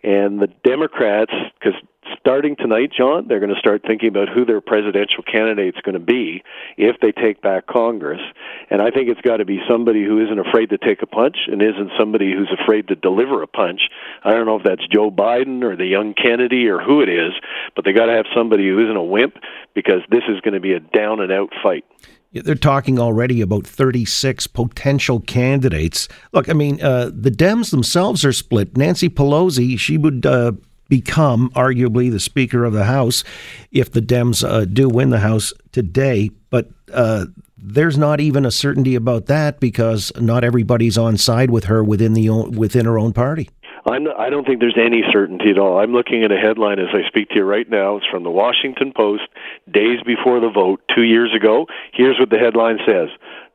and 0.01 0.39
the 0.39 0.47
Democrats, 0.63 1.33
because 1.59 1.77
starting 2.17 2.55
tonight, 2.55 2.93
John, 2.97 3.27
they're 3.27 3.41
going 3.41 3.53
to 3.53 3.59
start 3.59 3.81
thinking 3.85 4.07
about 4.07 4.29
who 4.29 4.45
their 4.45 4.61
presidential 4.61 5.21
candidate's 5.21 5.81
going 5.81 5.93
to 5.93 5.99
be 5.99 6.43
if 6.77 6.95
they 7.01 7.11
take 7.11 7.41
back 7.41 7.67
Congress. 7.67 8.21
And 8.69 8.81
I 8.81 8.91
think 8.91 9.09
it's 9.09 9.19
got 9.19 9.37
to 9.37 9.45
be 9.45 9.59
somebody 9.69 10.05
who 10.05 10.23
isn't 10.23 10.39
afraid 10.39 10.69
to 10.69 10.77
take 10.77 11.01
a 11.01 11.07
punch 11.07 11.35
and 11.47 11.61
isn't 11.61 11.91
somebody 11.99 12.31
who's 12.31 12.55
afraid 12.57 12.87
to 12.87 12.95
deliver 12.95 13.43
a 13.43 13.47
punch. 13.47 13.81
I 14.23 14.31
don't 14.31 14.45
know 14.45 14.55
if 14.55 14.63
that's 14.63 14.87
Joe 14.87 15.11
Biden 15.11 15.61
or 15.61 15.75
the 15.75 15.85
young 15.85 16.13
Kennedy 16.13 16.69
or 16.69 16.79
who 16.79 17.01
it 17.01 17.09
is, 17.09 17.33
but 17.75 17.83
they 17.83 17.91
got 17.91 18.05
to 18.05 18.13
have 18.13 18.25
somebody 18.33 18.67
who 18.67 18.81
isn't 18.81 18.95
a 18.95 19.03
wimp 19.03 19.35
because 19.73 20.01
this 20.09 20.23
is 20.29 20.39
going 20.39 20.53
to 20.53 20.61
be 20.61 20.71
a 20.71 20.79
down 20.79 21.19
and 21.19 21.33
out 21.33 21.51
fight. 21.61 21.83
They're 22.33 22.55
talking 22.55 22.99
already 22.99 23.41
about 23.41 23.65
36 23.65 24.47
potential 24.47 25.21
candidates. 25.21 26.07
Look, 26.33 26.49
I 26.49 26.53
mean, 26.53 26.81
uh, 26.81 27.09
the 27.13 27.31
Dems 27.31 27.71
themselves 27.71 28.25
are 28.25 28.33
split. 28.33 28.77
Nancy 28.77 29.09
Pelosi, 29.09 29.79
she 29.79 29.97
would 29.97 30.25
uh, 30.25 30.51
become 30.89 31.49
arguably 31.51 32.11
the 32.11 32.19
Speaker 32.19 32.65
of 32.65 32.73
the 32.73 32.85
House 32.85 33.23
if 33.71 33.91
the 33.91 34.01
Dems 34.01 34.47
uh, 34.47 34.65
do 34.65 34.89
win 34.89 35.09
the 35.09 35.19
House 35.19 35.53
today. 35.71 36.29
But 36.49 36.69
uh, 36.93 37.25
there's 37.57 37.97
not 37.97 38.19
even 38.19 38.45
a 38.45 38.51
certainty 38.51 38.95
about 38.95 39.25
that 39.25 39.59
because 39.59 40.11
not 40.19 40.43
everybody's 40.43 40.97
on 40.97 41.17
side 41.17 41.49
with 41.49 41.65
her 41.65 41.83
within 41.83 42.13
the 42.13 42.29
within 42.29 42.85
her 42.85 42.99
own 42.99 43.13
party. 43.13 43.49
I'm 43.89 44.03
not, 44.03 44.19
I 44.19 44.29
don't 44.29 44.45
think 44.45 44.59
there's 44.59 44.77
any 44.77 45.01
certainty 45.11 45.49
at 45.49 45.57
all. 45.57 45.79
I'm 45.79 45.93
looking 45.93 46.23
at 46.23 46.31
a 46.31 46.37
headline 46.37 46.77
as 46.79 46.89
I 46.93 47.07
speak 47.07 47.29
to 47.29 47.35
you 47.35 47.43
right 47.43 47.69
now. 47.69 47.97
It's 47.97 48.05
from 48.07 48.23
the 48.23 48.29
Washington 48.29 48.91
Post, 48.93 49.23
days 49.71 49.99
before 50.05 50.41
the 50.41 50.49
vote, 50.49 50.81
two 50.93 51.03
years 51.03 51.33
ago. 51.33 51.67
Here's 51.93 52.19
what 52.19 52.29
the 52.29 52.37
headline 52.37 52.79
says. 52.85 53.07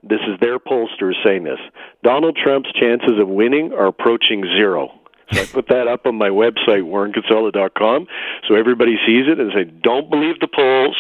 This 0.03 0.21
is 0.27 0.41
their 0.41 0.59
pollsters 0.59 1.23
saying 1.23 1.45
this. 1.45 1.61
Donald 2.03 2.37
Trump's 2.43 2.73
chances 2.73 3.21
of 3.21 3.29
winning 3.29 3.73
are 3.75 3.87
approaching 3.87 4.43
zero. 4.57 4.91
So 5.31 5.41
I 5.41 5.47
put 5.47 5.69
that 5.69 5.87
up 5.89 6.07
on 6.07 6.17
my 6.17 6.29
website, 6.29 6.83
warrenkinsella.com, 6.83 8.07
so 8.49 8.55
everybody 8.55 8.97
sees 9.07 9.27
it 9.29 9.39
and 9.39 9.53
say, 9.55 9.65
don't 9.65 10.11
believe 10.11 10.41
the 10.41 10.49
polls. 10.49 10.97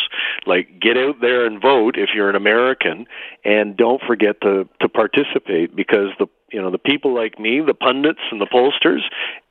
Like, 0.46 0.80
get 0.80 0.96
out 0.96 1.20
there 1.20 1.44
and 1.46 1.60
vote 1.60 1.96
if 1.98 2.10
you're 2.14 2.30
an 2.30 2.36
American, 2.36 3.06
and 3.44 3.76
don't 3.76 4.00
forget 4.06 4.40
to 4.42 4.68
to 4.80 4.88
participate 4.88 5.74
because 5.74 6.08
the 6.18 6.26
you 6.52 6.60
know 6.60 6.70
the 6.70 6.78
people 6.78 7.14
like 7.14 7.38
me, 7.38 7.60
the 7.60 7.74
pundits 7.74 8.20
and 8.30 8.40
the 8.40 8.46
pollsters, 8.46 9.02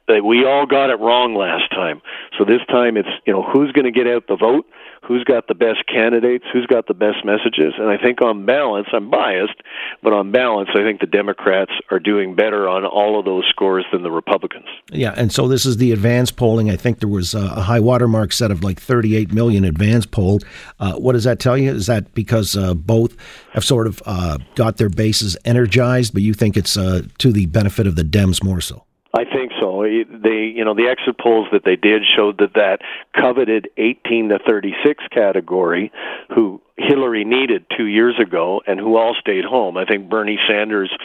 we 0.08 0.46
all 0.46 0.66
got 0.66 0.90
it 0.90 1.00
wrong 1.00 1.36
last 1.36 1.70
time. 1.72 2.02
So 2.38 2.46
this 2.46 2.62
time 2.68 2.98
it's, 2.98 3.10
you 3.26 3.34
know, 3.34 3.44
who's 3.44 3.72
going 3.72 3.86
to 3.86 3.92
get 3.92 4.08
out 4.08 4.28
the 4.28 4.36
vote? 4.36 4.66
Who's 5.04 5.24
got 5.24 5.48
the 5.48 5.56
best 5.56 5.88
candidates? 5.88 6.46
Who's 6.54 6.68
got 6.68 6.88
the 6.88 6.94
best 6.94 7.26
messages? 7.26 7.74
And 7.78 7.90
I 7.90 7.98
think 7.98 8.22
on 8.22 8.46
balance, 8.46 8.88
I'm 8.94 9.10
biased, 9.10 9.56
but 10.04 10.14
on 10.14 10.32
balance, 10.32 10.70
I 10.76 10.84
think 10.84 11.00
the 11.02 11.08
Democrats 11.08 11.72
are 11.90 12.00
doing 12.00 12.36
better 12.36 12.68
on 12.68 12.86
all 12.86 13.18
of 13.18 13.26
those 13.26 13.46
scores 13.48 13.84
than 13.92 14.04
the 14.04 14.12
Republicans. 14.12 14.68
Yeah, 14.92 15.14
and 15.18 15.32
so 15.32 15.48
this 15.48 15.66
is 15.66 15.78
the 15.78 15.92
advance 15.92 16.32
polling. 16.32 16.70
I 16.70 16.76
think 16.76 17.00
there 17.00 17.10
was 17.10 17.34
a 17.34 17.62
high 17.62 17.80
watermark 17.80 18.32
set 18.32 18.52
of 18.52 18.64
like 18.64 18.80
38 18.80 19.34
million 19.34 19.66
advance 19.66 20.06
polled. 20.06 20.46
Uh, 20.80 20.94
what 20.94 21.14
does 21.14 21.24
that 21.24 21.40
tell 21.40 21.58
you? 21.58 21.72
Is 21.72 21.88
that 21.88 22.14
because 22.14 22.56
uh, 22.56 22.76
both 22.76 23.18
have 23.54 23.66
sort 23.66 23.88
of 23.88 24.04
uh, 24.06 24.38
got 24.56 24.78
their 24.78 24.90
bases 24.90 25.36
energized, 25.46 26.14
but 26.14 26.22
you 26.22 26.34
think 26.34 26.56
it's 26.56 26.78
uh, 26.78 27.02
to 27.18 27.32
the 27.32 27.48
benefit 27.48 27.88
of 27.88 27.96
the 27.96 28.04
Dems 28.04 28.44
more 28.44 28.62
so? 28.62 28.86
I 29.14 29.26
think 29.26 29.52
so. 29.60 29.84
They, 29.84 30.54
you 30.56 30.64
know, 30.64 30.74
the 30.74 30.88
exit 30.88 31.20
polls 31.20 31.48
that 31.52 31.66
they 31.66 31.76
did 31.76 32.04
showed 32.16 32.38
that 32.38 32.54
that 32.54 32.80
coveted 33.14 33.70
18 33.76 34.30
to 34.30 34.40
36 34.40 35.04
category, 35.12 35.92
who 36.34 36.62
Hillary 36.78 37.26
needed 37.26 37.66
two 37.78 37.88
years 37.88 38.16
ago, 38.20 38.62
and 38.66 38.80
who 38.80 38.96
all 38.96 39.14
stayed 39.20 39.44
home. 39.44 39.76
I 39.76 39.84
think 39.84 40.10
Bernie 40.10 40.40
Sanders 40.48 40.96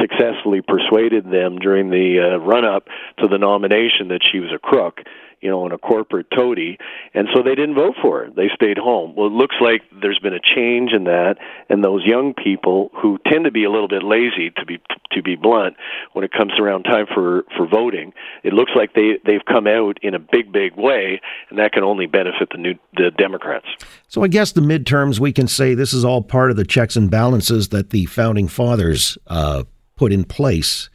successfully 0.00 0.62
persuaded 0.62 1.24
them 1.24 1.58
during 1.58 1.90
the 1.90 2.20
uh, 2.20 2.36
run-up 2.38 2.86
to 3.18 3.26
the 3.26 3.38
nomination 3.38 4.08
that 4.08 4.20
she 4.30 4.38
was 4.38 4.52
a 4.54 4.58
crook 4.58 5.00
you 5.40 5.48
know, 5.48 5.64
in 5.66 5.72
a 5.72 5.78
corporate 5.78 6.26
toady, 6.30 6.78
and 7.14 7.28
so 7.34 7.42
they 7.42 7.54
didn't 7.54 7.74
vote 7.74 7.94
for 8.00 8.24
her. 8.24 8.30
They 8.30 8.50
stayed 8.54 8.76
home. 8.76 9.14
Well, 9.16 9.28
it 9.28 9.32
looks 9.32 9.56
like 9.60 9.82
there's 10.02 10.18
been 10.18 10.34
a 10.34 10.40
change 10.40 10.92
in 10.92 11.04
that, 11.04 11.36
and 11.68 11.82
those 11.82 12.04
young 12.04 12.34
people 12.34 12.90
who 12.94 13.18
tend 13.26 13.44
to 13.44 13.50
be 13.50 13.64
a 13.64 13.70
little 13.70 13.88
bit 13.88 14.02
lazy, 14.02 14.50
to 14.56 14.66
be 14.66 14.80
to 15.12 15.22
be 15.22 15.36
blunt, 15.36 15.76
when 16.12 16.24
it 16.24 16.32
comes 16.32 16.52
around 16.58 16.84
time 16.84 17.06
for 17.06 17.44
for 17.56 17.66
voting, 17.66 18.12
it 18.42 18.52
looks 18.52 18.72
like 18.76 18.94
they 18.94 19.18
they've 19.24 19.44
come 19.46 19.66
out 19.66 19.98
in 20.02 20.14
a 20.14 20.18
big 20.18 20.52
big 20.52 20.76
way, 20.76 21.20
and 21.48 21.58
that 21.58 21.72
can 21.72 21.82
only 21.82 22.06
benefit 22.06 22.50
the 22.50 22.58
new 22.58 22.74
the 22.96 23.10
Democrats. 23.10 23.66
So 24.08 24.22
I 24.22 24.28
guess 24.28 24.52
the 24.52 24.60
midterms 24.60 25.18
we 25.18 25.32
can 25.32 25.48
say 25.48 25.74
this 25.74 25.94
is 25.94 26.04
all 26.04 26.22
part 26.22 26.50
of 26.50 26.56
the 26.56 26.64
checks 26.64 26.96
and 26.96 27.10
balances 27.10 27.68
that 27.68 27.90
the 27.90 28.04
founding 28.06 28.48
fathers 28.48 29.16
uh, 29.26 29.64
put 29.96 30.12
in 30.12 30.24
place 30.24 30.89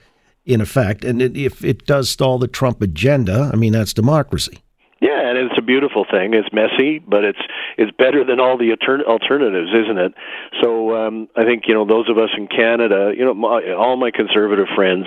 in 0.45 0.61
effect. 0.61 1.03
And 1.03 1.21
it, 1.21 1.35
if 1.35 1.63
it 1.63 1.85
does 1.85 2.09
stall 2.09 2.37
the 2.37 2.47
Trump 2.47 2.81
agenda, 2.81 3.49
I 3.51 3.55
mean, 3.55 3.73
that's 3.73 3.93
democracy. 3.93 4.59
Yeah, 5.01 5.29
and 5.29 5.37
it's 5.37 5.57
a 5.57 5.61
beautiful 5.61 6.05
thing. 6.09 6.33
It's 6.33 6.47
messy, 6.53 6.99
but 6.99 7.25
it's 7.25 7.41
it's 7.77 7.91
better 7.91 8.23
than 8.23 8.39
all 8.39 8.57
the 8.57 8.71
alternatives, 8.71 9.69
isn't 9.69 9.97
it? 9.97 10.13
So 10.63 10.95
um, 10.95 11.27
I 11.35 11.43
think 11.43 11.63
you 11.67 11.73
know 11.73 11.85
those 11.85 12.09
of 12.09 12.17
us 12.17 12.29
in 12.37 12.47
Canada, 12.47 13.11
you 13.15 13.25
know, 13.25 13.33
my, 13.33 13.73
all 13.73 13.97
my 13.97 14.09
conservative 14.09 14.67
friends, 14.73 15.05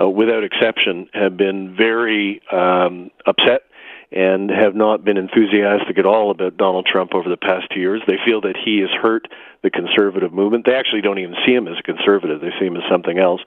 uh, 0.00 0.08
without 0.08 0.44
exception, 0.44 1.08
have 1.14 1.36
been 1.36 1.74
very 1.76 2.40
um, 2.52 3.10
upset 3.26 3.62
and 4.14 4.48
have 4.48 4.76
not 4.76 5.04
been 5.04 5.16
enthusiastic 5.16 5.98
at 5.98 6.06
all 6.06 6.30
about 6.30 6.56
Donald 6.56 6.86
Trump 6.86 7.14
over 7.14 7.28
the 7.28 7.36
past 7.36 7.66
two 7.74 7.80
years. 7.80 8.00
They 8.06 8.18
feel 8.24 8.40
that 8.42 8.54
he 8.56 8.78
has 8.78 8.90
hurt 9.02 9.26
the 9.64 9.70
conservative 9.70 10.32
movement. 10.32 10.66
They 10.66 10.74
actually 10.74 11.00
don't 11.00 11.18
even 11.18 11.34
see 11.44 11.52
him 11.52 11.66
as 11.66 11.74
a 11.80 11.82
conservative, 11.82 12.40
they 12.40 12.52
see 12.60 12.66
him 12.66 12.76
as 12.76 12.84
something 12.88 13.18
else. 13.18 13.40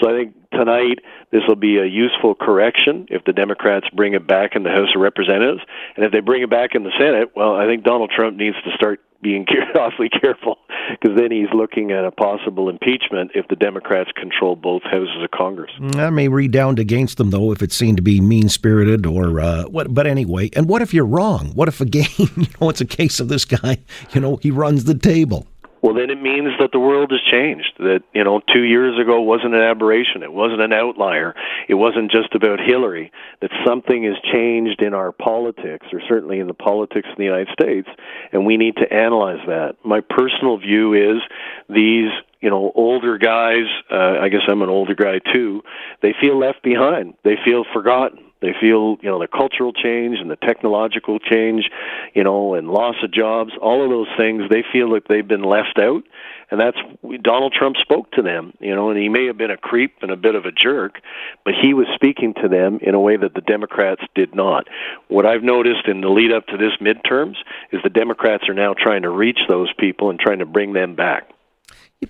So 0.00 0.08
I 0.08 0.16
think 0.16 0.36
tonight 0.52 1.00
this 1.32 1.42
will 1.48 1.56
be 1.56 1.78
a 1.78 1.86
useful 1.86 2.36
correction 2.36 3.08
if 3.10 3.24
the 3.24 3.32
Democrats 3.32 3.86
bring 3.92 4.14
it 4.14 4.24
back 4.24 4.54
in 4.54 4.62
the 4.62 4.70
House 4.70 4.94
of 4.94 5.00
Representatives. 5.00 5.62
And 5.96 6.04
if 6.04 6.12
they 6.12 6.20
bring 6.20 6.42
it 6.42 6.50
back 6.50 6.76
in 6.76 6.84
the 6.84 6.92
Senate, 6.96 7.32
well, 7.34 7.56
I 7.56 7.66
think 7.66 7.82
Donald 7.82 8.12
Trump 8.14 8.36
needs 8.36 8.56
to 8.62 8.70
start 8.76 9.00
being 9.22 9.46
awfully 9.78 10.08
careful 10.08 10.58
because 10.90 11.16
then 11.16 11.30
he's 11.30 11.48
looking 11.54 11.92
at 11.92 12.04
a 12.04 12.10
possible 12.10 12.68
impeachment 12.68 13.30
if 13.34 13.46
the 13.48 13.56
Democrats 13.56 14.10
control 14.16 14.56
both 14.56 14.82
houses 14.82 15.22
of 15.22 15.30
Congress. 15.30 15.70
That 15.80 16.12
may 16.12 16.28
redound 16.28 16.78
against 16.78 17.18
them, 17.18 17.30
though, 17.30 17.52
if 17.52 17.62
it 17.62 17.72
seemed 17.72 17.96
to 17.98 18.02
be 18.02 18.20
mean 18.20 18.48
spirited 18.48 19.06
or 19.06 19.40
uh, 19.40 19.64
what. 19.64 19.92
But 19.94 20.06
anyway, 20.06 20.50
and 20.54 20.68
what 20.68 20.82
if 20.82 20.92
you're 20.92 21.06
wrong? 21.06 21.52
What 21.54 21.68
if 21.68 21.80
again, 21.80 22.08
you 22.18 22.46
know, 22.60 22.68
it's 22.68 22.80
a 22.80 22.86
case 22.86 23.20
of 23.20 23.28
this 23.28 23.44
guy, 23.44 23.78
you 24.12 24.20
know, 24.20 24.36
he 24.36 24.50
runs 24.50 24.84
the 24.84 24.94
table? 24.94 25.46
Well 25.82 25.94
then 25.94 26.10
it 26.10 26.20
means 26.22 26.48
that 26.58 26.70
the 26.72 26.78
world 26.78 27.10
has 27.10 27.20
changed 27.30 27.72
that 27.78 28.02
you 28.14 28.24
know 28.24 28.40
2 28.52 28.62
years 28.62 28.98
ago 28.98 29.20
wasn't 29.20 29.54
an 29.54 29.60
aberration 29.60 30.22
it 30.22 30.32
wasn't 30.32 30.60
an 30.60 30.72
outlier 30.72 31.34
it 31.68 31.74
wasn't 31.74 32.10
just 32.10 32.34
about 32.34 32.60
Hillary 32.60 33.12
that 33.40 33.50
something 33.66 34.04
has 34.04 34.14
changed 34.32 34.80
in 34.80 34.94
our 34.94 35.12
politics 35.12 35.86
or 35.92 36.00
certainly 36.08 36.38
in 36.38 36.46
the 36.46 36.54
politics 36.54 37.08
of 37.10 37.18
the 37.18 37.24
United 37.24 37.48
States 37.52 37.88
and 38.32 38.46
we 38.46 38.56
need 38.56 38.76
to 38.76 38.92
analyze 38.92 39.40
that. 39.46 39.76
My 39.84 40.00
personal 40.00 40.58
view 40.58 40.94
is 40.94 41.20
these 41.68 42.10
you 42.40 42.50
know 42.50 42.72
older 42.74 43.18
guys 43.18 43.66
uh, 43.90 44.18
I 44.20 44.28
guess 44.28 44.42
I'm 44.48 44.62
an 44.62 44.70
older 44.70 44.94
guy 44.94 45.20
too 45.32 45.62
they 46.00 46.14
feel 46.20 46.38
left 46.38 46.62
behind 46.62 47.14
they 47.24 47.36
feel 47.44 47.64
forgotten 47.72 48.31
they 48.42 48.52
feel, 48.60 48.98
you 49.00 49.08
know, 49.08 49.20
the 49.20 49.28
cultural 49.28 49.72
change 49.72 50.18
and 50.18 50.30
the 50.30 50.36
technological 50.36 51.18
change, 51.18 51.70
you 52.12 52.24
know, 52.24 52.54
and 52.54 52.68
loss 52.68 52.96
of 53.02 53.12
jobs, 53.12 53.52
all 53.62 53.82
of 53.82 53.88
those 53.88 54.08
things, 54.16 54.42
they 54.50 54.64
feel 54.72 54.92
like 54.92 55.08
they've 55.08 55.26
been 55.26 55.44
left 55.44 55.78
out. 55.78 56.02
And 56.50 56.60
that's 56.60 56.76
Donald 57.22 57.54
Trump 57.54 57.76
spoke 57.76 58.10
to 58.10 58.22
them, 58.22 58.52
you 58.60 58.74
know, 58.74 58.90
and 58.90 58.98
he 58.98 59.08
may 59.08 59.26
have 59.26 59.38
been 59.38 59.50
a 59.50 59.56
creep 59.56 59.94
and 60.02 60.10
a 60.10 60.16
bit 60.16 60.34
of 60.34 60.44
a 60.44 60.52
jerk, 60.52 61.00
but 61.46 61.54
he 61.54 61.72
was 61.72 61.86
speaking 61.94 62.34
to 62.42 62.48
them 62.48 62.78
in 62.82 62.94
a 62.94 63.00
way 63.00 63.16
that 63.16 63.32
the 63.32 63.40
Democrats 63.40 64.02
did 64.14 64.34
not. 64.34 64.68
What 65.08 65.24
I've 65.24 65.42
noticed 65.42 65.86
in 65.86 66.02
the 66.02 66.10
lead 66.10 66.30
up 66.30 66.46
to 66.48 66.58
this 66.58 66.76
midterms 66.78 67.36
is 67.70 67.80
the 67.82 67.88
Democrats 67.88 68.48
are 68.50 68.54
now 68.54 68.74
trying 68.74 69.02
to 69.02 69.08
reach 69.08 69.38
those 69.48 69.72
people 69.78 70.10
and 70.10 70.18
trying 70.18 70.40
to 70.40 70.46
bring 70.46 70.74
them 70.74 70.94
back. 70.94 71.30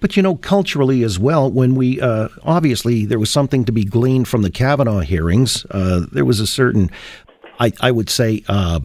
But 0.01 0.17
you 0.17 0.23
know, 0.23 0.37
culturally 0.37 1.03
as 1.03 1.19
well, 1.19 1.51
when 1.51 1.75
we 1.75 2.01
uh, 2.01 2.29
obviously 2.43 3.05
there 3.05 3.19
was 3.19 3.31
something 3.31 3.65
to 3.67 3.73
be 3.73 3.85
gleaned 3.85 4.29
from 4.29 4.43
the 4.43 4.51
Kavanaugh 4.51 5.01
hearings. 5.01 5.67
Uh, 5.71 6.07
there 6.11 6.25
was 6.25 6.41
a 6.41 6.47
certain, 6.47 6.91
I, 7.61 7.73
I 7.81 7.91
would 7.91 8.11
say, 8.11 8.43
uh, 8.49 8.81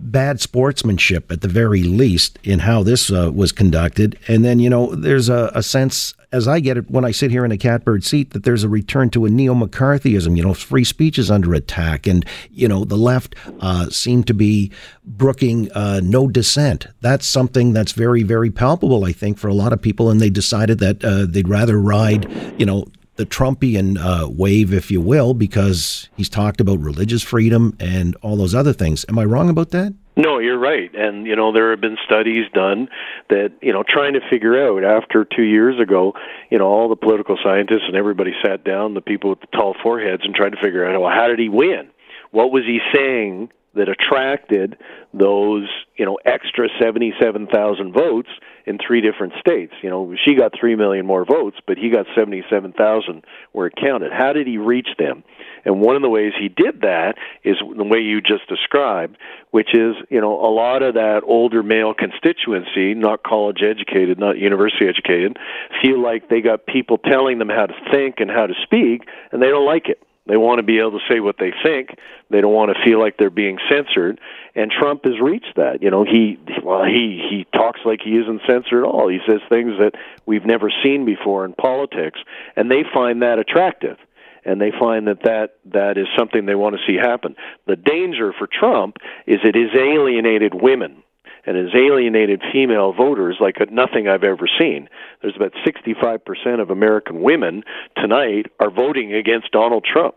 bad 0.00 0.40
sportsmanship 0.40 1.30
at 1.30 1.40
the 1.40 1.48
very 1.48 1.82
least 1.82 2.38
in 2.42 2.60
how 2.60 2.82
this 2.82 3.10
uh, 3.10 3.30
was 3.32 3.52
conducted. 3.52 4.18
And 4.28 4.44
then, 4.44 4.58
you 4.58 4.70
know, 4.70 4.94
there's 4.94 5.28
a, 5.28 5.50
a, 5.54 5.62
sense, 5.62 6.14
as 6.32 6.48
I 6.48 6.60
get 6.60 6.76
it 6.76 6.90
when 6.90 7.04
I 7.04 7.10
sit 7.10 7.30
here 7.30 7.44
in 7.44 7.52
a 7.52 7.58
catbird 7.58 8.04
seat, 8.04 8.30
that 8.30 8.44
there's 8.44 8.64
a 8.64 8.68
return 8.68 9.10
to 9.10 9.26
a 9.26 9.30
neo 9.30 9.54
McCarthyism. 9.54 10.36
You 10.36 10.42
know, 10.42 10.54
free 10.54 10.84
speech 10.84 11.18
is 11.18 11.30
under 11.30 11.54
attack. 11.54 12.06
And, 12.06 12.24
you 12.50 12.68
know, 12.68 12.84
the 12.84 12.96
left 12.96 13.34
uh, 13.60 13.90
seem 13.90 14.24
to 14.24 14.34
be 14.34 14.72
brooking 15.04 15.70
uh, 15.72 16.00
no 16.02 16.28
dissent. 16.28 16.86
That's 17.00 17.26
something 17.26 17.72
that's 17.72 17.92
very, 17.92 18.22
very 18.22 18.50
palpable, 18.50 19.04
I 19.04 19.12
think, 19.12 19.38
for 19.38 19.48
a 19.48 19.54
lot 19.54 19.72
of 19.72 19.82
people. 19.82 20.10
And 20.10 20.20
they 20.20 20.30
decided 20.30 20.78
that 20.78 21.04
uh, 21.04 21.26
they'd 21.26 21.48
rather 21.48 21.78
ride, 21.78 22.30
you 22.58 22.66
know, 22.66 22.86
the 23.20 23.26
Trumpian 23.26 23.98
uh, 23.98 24.30
wave, 24.30 24.72
if 24.72 24.90
you 24.90 24.98
will, 24.98 25.34
because 25.34 26.08
he's 26.16 26.30
talked 26.30 26.58
about 26.58 26.78
religious 26.78 27.22
freedom 27.22 27.76
and 27.78 28.16
all 28.22 28.34
those 28.34 28.54
other 28.54 28.72
things. 28.72 29.04
Am 29.10 29.18
I 29.18 29.26
wrong 29.26 29.50
about 29.50 29.72
that? 29.72 29.92
No, 30.16 30.38
you're 30.38 30.58
right. 30.58 30.90
And, 30.94 31.26
you 31.26 31.36
know, 31.36 31.52
there 31.52 31.70
have 31.70 31.82
been 31.82 31.98
studies 32.02 32.46
done 32.54 32.88
that, 33.28 33.52
you 33.60 33.74
know, 33.74 33.84
trying 33.86 34.14
to 34.14 34.20
figure 34.30 34.56
out 34.66 34.84
after 34.84 35.26
two 35.26 35.42
years 35.42 35.78
ago, 35.78 36.14
you 36.50 36.56
know, 36.56 36.64
all 36.64 36.88
the 36.88 36.96
political 36.96 37.36
scientists 37.44 37.84
and 37.86 37.94
everybody 37.94 38.32
sat 38.42 38.64
down, 38.64 38.94
the 38.94 39.02
people 39.02 39.28
with 39.28 39.40
the 39.40 39.48
tall 39.48 39.76
foreheads, 39.82 40.22
and 40.24 40.34
tried 40.34 40.52
to 40.52 40.60
figure 40.62 40.86
out, 40.86 40.98
well, 40.98 41.10
how 41.10 41.28
did 41.28 41.38
he 41.38 41.50
win? 41.50 41.90
What 42.30 42.50
was 42.50 42.64
he 42.64 42.80
saying 42.94 43.50
that 43.74 43.88
attracted 43.88 44.76
those, 45.14 45.68
you 45.96 46.04
know, 46.04 46.18
extra 46.24 46.68
77,000 46.80 47.92
votes 47.92 48.28
in 48.66 48.78
three 48.84 49.00
different 49.00 49.34
states. 49.38 49.72
You 49.82 49.90
know, 49.90 50.14
she 50.24 50.34
got 50.34 50.52
3 50.58 50.76
million 50.76 51.06
more 51.06 51.24
votes, 51.24 51.56
but 51.66 51.78
he 51.78 51.90
got 51.90 52.06
77,000 52.14 53.24
where 53.52 53.66
it 53.68 53.74
counted. 53.80 54.12
How 54.12 54.32
did 54.32 54.46
he 54.46 54.58
reach 54.58 54.88
them? 54.98 55.22
And 55.64 55.80
one 55.80 55.96
of 55.96 56.02
the 56.02 56.08
ways 56.08 56.32
he 56.38 56.48
did 56.48 56.80
that 56.80 57.16
is 57.44 57.56
the 57.76 57.84
way 57.84 57.98
you 57.98 58.20
just 58.20 58.48
described, 58.48 59.16
which 59.50 59.74
is, 59.74 59.94
you 60.08 60.20
know, 60.20 60.32
a 60.32 60.50
lot 60.50 60.82
of 60.82 60.94
that 60.94 61.20
older 61.24 61.62
male 61.62 61.94
constituency, 61.94 62.94
not 62.94 63.22
college 63.22 63.62
educated, 63.62 64.18
not 64.18 64.38
university 64.38 64.86
educated, 64.88 65.38
feel 65.82 66.00
like 66.02 66.28
they 66.28 66.40
got 66.40 66.66
people 66.66 66.98
telling 66.98 67.38
them 67.38 67.48
how 67.48 67.66
to 67.66 67.74
think 67.92 68.16
and 68.18 68.30
how 68.30 68.46
to 68.46 68.54
speak, 68.62 69.02
and 69.32 69.42
they 69.42 69.48
don't 69.48 69.66
like 69.66 69.88
it. 69.88 70.02
They 70.26 70.36
want 70.36 70.58
to 70.58 70.62
be 70.62 70.78
able 70.78 70.92
to 70.92 71.04
say 71.08 71.20
what 71.20 71.36
they 71.38 71.52
think. 71.62 71.90
They 72.28 72.40
don't 72.40 72.52
want 72.52 72.70
to 72.76 72.84
feel 72.84 73.00
like 73.00 73.16
they're 73.16 73.30
being 73.30 73.58
censored. 73.70 74.20
And 74.54 74.70
Trump 74.70 75.04
has 75.04 75.20
reached 75.20 75.56
that. 75.56 75.82
You 75.82 75.90
know, 75.90 76.04
he 76.04 76.38
well, 76.62 76.84
he 76.84 77.26
he 77.28 77.46
talks 77.52 77.80
like 77.84 78.00
he 78.04 78.16
isn't 78.16 78.42
censored 78.46 78.84
at 78.84 78.88
all. 78.88 79.08
He 79.08 79.18
says 79.26 79.40
things 79.48 79.72
that 79.78 79.92
we've 80.26 80.44
never 80.44 80.70
seen 80.82 81.04
before 81.04 81.44
in 81.44 81.54
politics, 81.54 82.20
and 82.56 82.70
they 82.70 82.84
find 82.92 83.22
that 83.22 83.38
attractive. 83.38 83.96
And 84.42 84.58
they 84.58 84.70
find 84.70 85.06
that 85.06 85.24
that, 85.24 85.56
that 85.66 85.98
is 85.98 86.06
something 86.18 86.46
they 86.46 86.54
want 86.54 86.74
to 86.74 86.80
see 86.86 86.96
happen. 86.96 87.36
The 87.66 87.76
danger 87.76 88.32
for 88.32 88.46
Trump 88.46 88.96
is 89.26 89.40
it 89.44 89.54
has 89.54 89.78
alienated 89.78 90.54
women 90.54 91.02
and 91.46 91.56
has 91.56 91.74
alienated 91.74 92.42
female 92.52 92.92
voters 92.92 93.36
like 93.40 93.56
nothing 93.70 94.08
I've 94.08 94.24
ever 94.24 94.46
seen. 94.58 94.88
There's 95.22 95.36
about 95.36 95.52
65% 95.66 96.60
of 96.60 96.70
American 96.70 97.22
women 97.22 97.62
tonight 97.96 98.46
are 98.58 98.70
voting 98.70 99.14
against 99.14 99.50
Donald 99.52 99.84
Trump. 99.84 100.14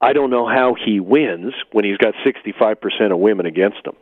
I 0.00 0.12
don't 0.12 0.30
know 0.30 0.46
how 0.48 0.74
he 0.74 0.98
wins 0.98 1.54
when 1.70 1.84
he's 1.84 1.96
got 1.96 2.14
65% 2.26 3.12
of 3.12 3.18
women 3.18 3.46
against 3.46 3.86
him. 3.86 3.94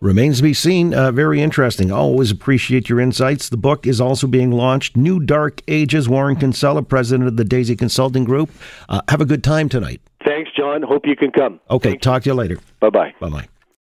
Remains 0.00 0.38
to 0.38 0.42
be 0.42 0.54
seen. 0.54 0.94
Uh, 0.94 1.12
very 1.12 1.42
interesting. 1.42 1.92
Always 1.92 2.30
appreciate 2.30 2.88
your 2.88 3.00
insights. 3.00 3.50
The 3.50 3.58
book 3.58 3.86
is 3.86 4.00
also 4.00 4.26
being 4.26 4.50
launched. 4.50 4.96
New 4.96 5.20
Dark 5.20 5.60
Ages. 5.68 6.08
Warren 6.08 6.36
Kinsella, 6.36 6.82
president 6.82 7.28
of 7.28 7.36
the 7.36 7.44
Daisy 7.44 7.76
Consulting 7.76 8.24
Group. 8.24 8.50
Uh, 8.88 9.02
have 9.10 9.20
a 9.20 9.26
good 9.26 9.44
time 9.44 9.68
tonight. 9.68 10.00
Thanks, 10.24 10.50
John. 10.56 10.80
Hope 10.80 11.06
you 11.06 11.16
can 11.16 11.30
come. 11.30 11.60
Okay, 11.70 11.90
Thanks. 11.90 12.02
talk 12.02 12.22
to 12.22 12.30
you 12.30 12.34
later. 12.34 12.58
Bye 12.80 12.88
bye. 12.88 13.14
Bye 13.20 13.28
bye. 13.28 13.48